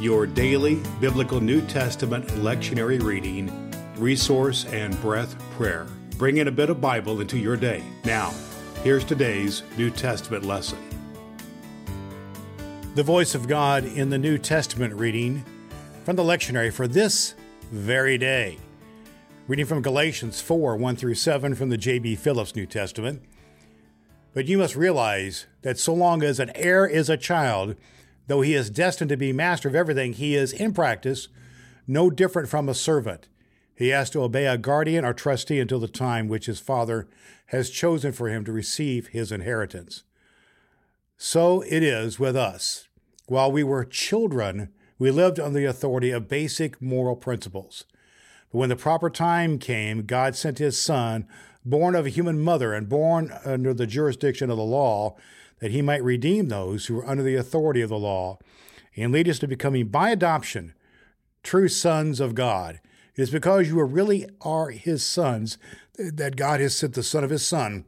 your 0.00 0.26
daily 0.26 0.82
biblical 1.00 1.40
New 1.40 1.60
Testament 1.66 2.26
lectionary 2.28 3.02
reading, 3.02 3.72
resource, 3.96 4.64
and 4.66 5.00
breath 5.00 5.38
prayer. 5.52 5.86
Bring 6.18 6.38
in 6.38 6.48
a 6.48 6.52
bit 6.52 6.70
of 6.70 6.80
Bible 6.80 7.20
into 7.20 7.38
your 7.38 7.56
day. 7.56 7.82
Now, 8.04 8.34
here's 8.82 9.04
today's 9.04 9.62
New 9.76 9.90
Testament 9.90 10.44
lesson. 10.44 10.78
The 12.94 13.02
voice 13.02 13.34
of 13.34 13.48
God 13.48 13.84
in 13.84 14.10
the 14.10 14.18
New 14.18 14.38
Testament 14.38 14.94
reading 14.94 15.44
from 16.04 16.16
the 16.16 16.22
lectionary 16.22 16.72
for 16.72 16.86
this 16.86 17.34
very 17.70 18.18
day. 18.18 18.58
Reading 19.46 19.66
from 19.66 19.82
Galatians 19.82 20.40
4 20.40 20.76
1 20.76 20.96
through 20.96 21.14
7 21.14 21.54
from 21.54 21.68
the 21.68 21.76
J.B. 21.76 22.16
Phillips 22.16 22.54
New 22.54 22.66
Testament. 22.66 23.22
But 24.32 24.46
you 24.46 24.58
must 24.58 24.74
realize 24.74 25.46
that 25.62 25.78
so 25.78 25.94
long 25.94 26.22
as 26.22 26.40
an 26.40 26.50
heir 26.54 26.86
is 26.86 27.08
a 27.08 27.16
child, 27.16 27.76
Though 28.26 28.40
he 28.40 28.54
is 28.54 28.70
destined 28.70 29.10
to 29.10 29.16
be 29.16 29.32
master 29.32 29.68
of 29.68 29.74
everything, 29.74 30.14
he 30.14 30.34
is, 30.34 30.52
in 30.52 30.72
practice, 30.72 31.28
no 31.86 32.10
different 32.10 32.48
from 32.48 32.68
a 32.68 32.74
servant. 32.74 33.28
He 33.76 33.88
has 33.88 34.08
to 34.10 34.22
obey 34.22 34.46
a 34.46 34.56
guardian 34.56 35.04
or 35.04 35.12
trustee 35.12 35.60
until 35.60 35.80
the 35.80 35.88
time 35.88 36.28
which 36.28 36.46
his 36.46 36.60
father 36.60 37.08
has 37.46 37.70
chosen 37.70 38.12
for 38.12 38.28
him 38.28 38.44
to 38.44 38.52
receive 38.52 39.08
his 39.08 39.30
inheritance. 39.30 40.04
So 41.16 41.62
it 41.62 41.82
is 41.82 42.18
with 42.18 42.36
us. 42.36 42.88
While 43.26 43.52
we 43.52 43.62
were 43.62 43.84
children, 43.84 44.70
we 44.98 45.10
lived 45.10 45.40
under 45.40 45.58
the 45.58 45.66
authority 45.66 46.10
of 46.10 46.28
basic 46.28 46.80
moral 46.80 47.16
principles. 47.16 47.84
But 48.50 48.58
when 48.58 48.68
the 48.68 48.76
proper 48.76 49.10
time 49.10 49.58
came, 49.58 50.06
God 50.06 50.36
sent 50.36 50.58
his 50.58 50.80
Son, 50.80 51.26
born 51.64 51.94
of 51.94 52.06
a 52.06 52.10
human 52.10 52.40
mother 52.40 52.72
and 52.72 52.88
born 52.88 53.32
under 53.44 53.74
the 53.74 53.86
jurisdiction 53.86 54.50
of 54.50 54.56
the 54.56 54.62
law, 54.62 55.16
that 55.64 55.70
he 55.70 55.80
might 55.80 56.04
redeem 56.04 56.48
those 56.48 56.84
who 56.84 56.94
were 56.94 57.08
under 57.08 57.22
the 57.22 57.36
authority 57.36 57.80
of 57.80 57.88
the 57.88 57.98
law 57.98 58.38
and 58.96 59.10
lead 59.10 59.26
us 59.26 59.38
to 59.38 59.48
becoming, 59.48 59.86
by 59.86 60.10
adoption, 60.10 60.74
true 61.42 61.68
sons 61.68 62.20
of 62.20 62.34
God. 62.34 62.80
It 63.16 63.22
is 63.22 63.30
because 63.30 63.68
you 63.68 63.82
really 63.82 64.26
are 64.42 64.68
his 64.68 65.06
sons 65.06 65.56
that 65.96 66.36
God 66.36 66.60
has 66.60 66.76
sent 66.76 66.92
the 66.92 67.02
Son 67.02 67.24
of 67.24 67.30
his 67.30 67.46
Son 67.46 67.86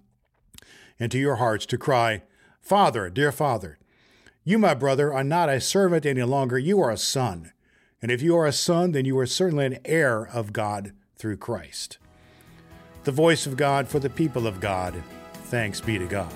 into 0.98 1.18
your 1.18 1.36
hearts 1.36 1.66
to 1.66 1.76
cry, 1.76 2.22
Father, 2.62 3.10
dear 3.10 3.30
Father. 3.30 3.76
You, 4.42 4.58
my 4.58 4.72
brother, 4.72 5.12
are 5.12 5.22
not 5.22 5.50
a 5.50 5.60
servant 5.60 6.06
any 6.06 6.22
longer, 6.22 6.58
you 6.58 6.80
are 6.80 6.90
a 6.90 6.96
son. 6.96 7.52
And 8.00 8.10
if 8.10 8.22
you 8.22 8.34
are 8.38 8.46
a 8.46 8.52
son, 8.52 8.92
then 8.92 9.04
you 9.04 9.18
are 9.18 9.26
certainly 9.26 9.66
an 9.66 9.80
heir 9.84 10.26
of 10.32 10.54
God 10.54 10.92
through 11.18 11.36
Christ. 11.36 11.98
The 13.04 13.12
voice 13.12 13.46
of 13.46 13.58
God 13.58 13.86
for 13.86 13.98
the 13.98 14.08
people 14.08 14.46
of 14.46 14.60
God. 14.60 14.94
Thanks 15.50 15.82
be 15.82 15.98
to 15.98 16.06
God. 16.06 16.32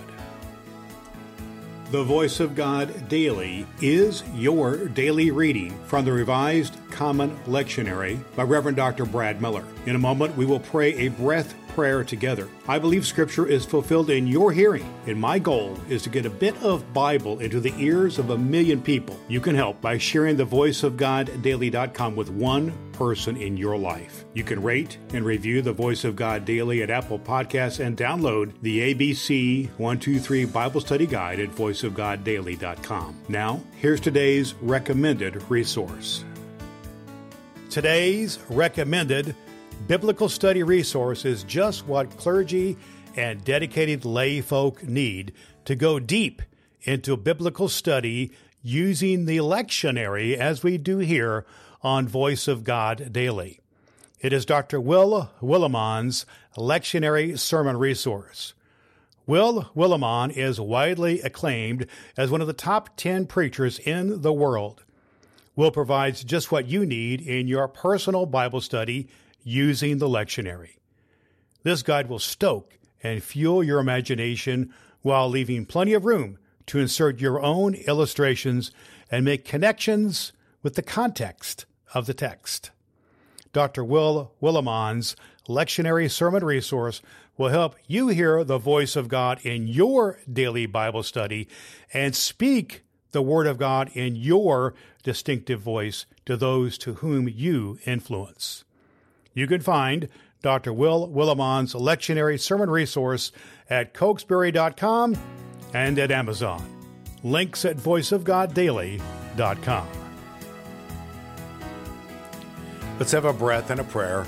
The 1.90 2.04
Voice 2.04 2.38
of 2.38 2.54
God 2.54 3.08
Daily 3.08 3.66
is 3.80 4.22
your 4.32 4.86
daily 4.86 5.32
reading 5.32 5.76
from 5.86 6.04
the 6.04 6.12
Revised 6.12 6.76
Common 6.92 7.36
Lectionary 7.48 8.22
by 8.36 8.44
Reverend 8.44 8.76
Dr. 8.76 9.04
Brad 9.04 9.42
Miller. 9.42 9.64
In 9.86 9.96
a 9.96 9.98
moment, 9.98 10.36
we 10.36 10.46
will 10.46 10.60
pray 10.60 10.94
a 10.94 11.08
breath 11.08 11.52
prayer 11.74 12.04
together. 12.04 12.48
I 12.68 12.78
believe 12.78 13.04
Scripture 13.04 13.48
is 13.48 13.66
fulfilled 13.66 14.08
in 14.08 14.28
your 14.28 14.52
hearing, 14.52 14.88
and 15.08 15.20
my 15.20 15.40
goal 15.40 15.76
is 15.88 16.02
to 16.02 16.10
get 16.10 16.26
a 16.26 16.30
bit 16.30 16.56
of 16.62 16.94
Bible 16.94 17.40
into 17.40 17.58
the 17.58 17.74
ears 17.76 18.20
of 18.20 18.30
a 18.30 18.38
million 18.38 18.80
people. 18.80 19.18
You 19.26 19.40
can 19.40 19.56
help 19.56 19.80
by 19.80 19.98
sharing 19.98 20.36
the 20.36 20.44
Voice 20.44 20.84
of 20.84 20.96
God 20.96 21.42
Daily.com 21.42 22.14
with 22.14 22.30
one 22.30 22.72
person 23.00 23.34
in 23.38 23.56
your 23.56 23.78
life. 23.78 24.26
You 24.34 24.44
can 24.44 24.62
rate 24.62 24.98
and 25.14 25.24
review 25.24 25.62
the 25.62 25.72
Voice 25.72 26.04
of 26.04 26.16
God 26.16 26.44
Daily 26.44 26.82
at 26.82 26.90
Apple 26.90 27.18
Podcasts 27.18 27.82
and 27.82 27.96
download 27.96 28.52
the 28.60 28.94
ABC 28.94 29.68
123 29.78 30.44
Bible 30.44 30.82
Study 30.82 31.06
Guide 31.06 31.40
at 31.40 31.48
voiceofgoddaily.com. 31.48 33.22
Now, 33.30 33.62
here's 33.78 34.00
today's 34.00 34.52
recommended 34.60 35.42
resource. 35.50 36.26
Today's 37.70 38.38
recommended 38.50 39.34
biblical 39.86 40.28
study 40.28 40.62
resource 40.62 41.24
is 41.24 41.42
just 41.44 41.86
what 41.86 42.18
clergy 42.18 42.76
and 43.16 43.42
dedicated 43.42 44.04
lay 44.04 44.42
folk 44.42 44.82
need 44.82 45.32
to 45.64 45.74
go 45.74 45.98
deep 45.98 46.42
into 46.82 47.16
biblical 47.16 47.70
study 47.70 48.32
using 48.62 49.24
the 49.24 49.38
lectionary 49.38 50.36
as 50.36 50.62
we 50.62 50.76
do 50.76 50.98
here 50.98 51.46
on 51.82 52.06
Voice 52.06 52.46
of 52.46 52.64
God 52.64 53.12
Daily. 53.12 53.60
It 54.20 54.32
is 54.32 54.44
Dr. 54.44 54.80
Will 54.80 55.30
Willimon's 55.40 56.26
lectionary 56.56 57.38
sermon 57.38 57.78
resource. 57.78 58.52
Will 59.26 59.70
Willimon 59.74 60.36
is 60.36 60.60
widely 60.60 61.20
acclaimed 61.20 61.86
as 62.16 62.30
one 62.30 62.40
of 62.40 62.46
the 62.46 62.52
top 62.52 62.96
10 62.96 63.26
preachers 63.26 63.78
in 63.78 64.22
the 64.22 64.32
world. 64.32 64.84
Will 65.56 65.70
provides 65.70 66.24
just 66.24 66.52
what 66.52 66.66
you 66.66 66.84
need 66.84 67.20
in 67.20 67.48
your 67.48 67.68
personal 67.68 68.26
Bible 68.26 68.60
study 68.60 69.08
using 69.42 69.98
the 69.98 70.08
lectionary. 70.08 70.78
This 71.62 71.82
guide 71.82 72.08
will 72.08 72.18
stoke 72.18 72.78
and 73.02 73.22
fuel 73.22 73.62
your 73.62 73.78
imagination 73.78 74.72
while 75.02 75.28
leaving 75.28 75.64
plenty 75.64 75.94
of 75.94 76.04
room 76.04 76.38
to 76.66 76.78
insert 76.78 77.20
your 77.20 77.40
own 77.40 77.74
illustrations 77.74 78.70
and 79.10 79.24
make 79.24 79.44
connections 79.44 80.32
with 80.62 80.74
the 80.74 80.82
context 80.82 81.64
of 81.94 82.06
the 82.06 82.14
text. 82.14 82.70
Dr. 83.52 83.84
Will 83.84 84.32
Willimon's 84.40 85.16
lectionary 85.48 86.10
sermon 86.10 86.44
resource 86.44 87.02
will 87.36 87.48
help 87.48 87.74
you 87.86 88.08
hear 88.08 88.44
the 88.44 88.58
voice 88.58 88.96
of 88.96 89.08
God 89.08 89.40
in 89.44 89.66
your 89.66 90.18
daily 90.30 90.66
Bible 90.66 91.02
study 91.02 91.48
and 91.92 92.14
speak 92.14 92.82
the 93.12 93.22
Word 93.22 93.46
of 93.46 93.58
God 93.58 93.90
in 93.94 94.14
your 94.14 94.74
distinctive 95.02 95.60
voice 95.60 96.06
to 96.26 96.36
those 96.36 96.78
to 96.78 96.94
whom 96.94 97.28
you 97.28 97.78
influence. 97.84 98.64
You 99.34 99.46
can 99.46 99.60
find 99.60 100.08
Dr. 100.42 100.72
Will 100.72 101.06
Willimon's 101.08 101.74
lectionary 101.74 102.40
sermon 102.40 102.70
resource 102.70 103.32
at 103.68 103.94
cokesbury.com 103.94 105.16
and 105.74 105.98
at 105.98 106.10
Amazon. 106.10 106.64
Links 107.22 107.64
at 107.64 107.76
voiceofgoddaily.com. 107.76 109.99
Let's 113.00 113.12
have 113.12 113.24
a 113.24 113.32
breath 113.32 113.70
and 113.70 113.80
a 113.80 113.84
prayer. 113.84 114.26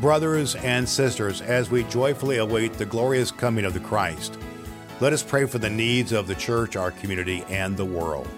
Brothers 0.00 0.54
and 0.54 0.88
sisters, 0.88 1.40
as 1.40 1.68
we 1.68 1.82
joyfully 1.82 2.36
await 2.36 2.74
the 2.74 2.86
glorious 2.86 3.32
coming 3.32 3.64
of 3.64 3.74
the 3.74 3.80
Christ, 3.80 4.38
let 5.00 5.12
us 5.12 5.24
pray 5.24 5.46
for 5.46 5.58
the 5.58 5.68
needs 5.68 6.12
of 6.12 6.28
the 6.28 6.36
church, 6.36 6.76
our 6.76 6.92
community, 6.92 7.44
and 7.48 7.76
the 7.76 7.84
world. 7.84 8.28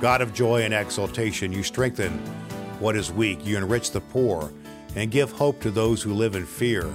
God 0.00 0.22
of 0.22 0.32
joy 0.32 0.62
and 0.62 0.72
exaltation, 0.72 1.52
you 1.52 1.62
strengthen 1.62 2.12
what 2.78 2.96
is 2.96 3.12
weak, 3.12 3.44
you 3.44 3.58
enrich 3.58 3.90
the 3.90 4.00
poor, 4.00 4.50
and 4.96 5.10
give 5.10 5.30
hope 5.30 5.60
to 5.60 5.70
those 5.70 6.02
who 6.02 6.14
live 6.14 6.36
in 6.36 6.46
fear. 6.46 6.90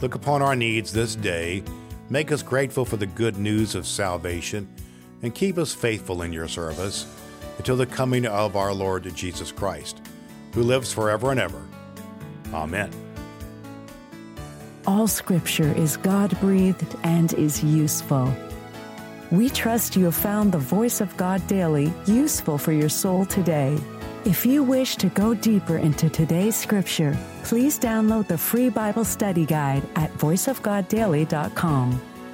Look 0.00 0.14
upon 0.14 0.40
our 0.40 0.54
needs 0.54 0.92
this 0.92 1.16
day, 1.16 1.64
make 2.10 2.30
us 2.30 2.44
grateful 2.44 2.84
for 2.84 2.96
the 2.96 3.06
good 3.06 3.38
news 3.38 3.74
of 3.74 3.88
salvation, 3.88 4.72
and 5.22 5.34
keep 5.34 5.58
us 5.58 5.74
faithful 5.74 6.22
in 6.22 6.32
your 6.32 6.48
service 6.48 7.06
until 7.58 7.76
the 7.76 7.86
coming 7.86 8.26
of 8.26 8.56
our 8.56 8.74
Lord 8.74 9.12
Jesus 9.14 9.52
Christ, 9.52 10.02
who 10.54 10.62
lives 10.62 10.92
forever 10.92 11.30
and 11.30 11.40
ever. 11.40 11.66
Amen. 12.52 12.90
All 14.86 15.06
scripture 15.06 15.72
is 15.72 15.96
God 15.96 16.38
breathed 16.40 16.96
and 17.04 17.32
is 17.34 17.62
useful. 17.62 18.34
We 19.30 19.48
trust 19.48 19.96
you 19.96 20.06
have 20.06 20.14
found 20.14 20.52
the 20.52 20.58
voice 20.58 21.00
of 21.00 21.16
God 21.16 21.46
daily 21.46 21.92
useful 22.04 22.58
for 22.58 22.72
your 22.72 22.88
soul 22.88 23.24
today. 23.24 23.78
If 24.24 24.44
you 24.44 24.62
wish 24.62 24.96
to 24.96 25.08
go 25.08 25.34
deeper 25.34 25.78
into 25.78 26.10
today's 26.10 26.54
scripture, 26.54 27.16
please 27.44 27.78
download 27.78 28.28
the 28.28 28.38
free 28.38 28.68
Bible 28.68 29.04
study 29.04 29.46
guide 29.46 29.82
at 29.96 30.12
voiceofgoddaily.com. 30.18 32.11